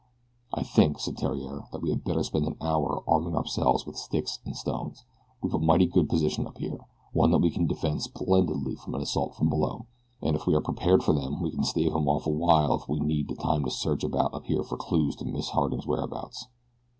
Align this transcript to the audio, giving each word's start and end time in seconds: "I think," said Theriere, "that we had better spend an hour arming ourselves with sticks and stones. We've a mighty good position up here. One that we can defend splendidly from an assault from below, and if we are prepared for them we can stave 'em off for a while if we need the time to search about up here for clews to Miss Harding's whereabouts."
"I 0.51 0.63
think," 0.63 0.97
said 0.99 1.17
Theriere, 1.17 1.67
"that 1.71 1.83
we 1.83 1.91
had 1.91 2.03
better 2.03 2.23
spend 2.23 2.47
an 2.47 2.57
hour 2.59 3.03
arming 3.07 3.35
ourselves 3.35 3.85
with 3.85 3.97
sticks 3.99 4.39
and 4.43 4.57
stones. 4.57 5.05
We've 5.43 5.53
a 5.53 5.59
mighty 5.59 5.85
good 5.85 6.09
position 6.09 6.47
up 6.47 6.57
here. 6.57 6.87
One 7.13 7.29
that 7.29 7.37
we 7.37 7.51
can 7.51 7.67
defend 7.67 8.01
splendidly 8.01 8.77
from 8.77 8.95
an 8.95 9.01
assault 9.03 9.35
from 9.35 9.49
below, 9.49 9.85
and 10.19 10.35
if 10.35 10.47
we 10.47 10.55
are 10.55 10.59
prepared 10.61 11.03
for 11.03 11.13
them 11.13 11.39
we 11.39 11.51
can 11.51 11.63
stave 11.63 11.93
'em 11.95 12.09
off 12.09 12.23
for 12.23 12.31
a 12.31 12.33
while 12.33 12.73
if 12.77 12.89
we 12.89 12.99
need 12.99 13.27
the 13.27 13.35
time 13.35 13.63
to 13.65 13.69
search 13.69 14.03
about 14.03 14.33
up 14.33 14.47
here 14.47 14.63
for 14.63 14.75
clews 14.75 15.15
to 15.17 15.25
Miss 15.25 15.49
Harding's 15.49 15.85
whereabouts." 15.85 16.47